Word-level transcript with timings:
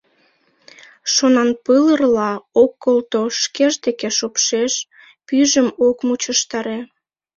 Шонанпыл 1.13 1.85
ырла, 1.95 2.31
ок 2.61 2.71
колто, 2.83 3.21
шкеж 3.41 3.73
деке 3.85 4.09
шупшеш, 4.17 4.73
пӱйжым 5.25 5.67
ок 5.87 5.97
мучыштаре. 6.07 6.79